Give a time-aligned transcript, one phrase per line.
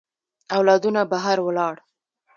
[0.57, 1.75] اولادونه بهر ولاړ.